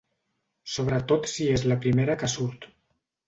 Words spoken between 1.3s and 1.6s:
si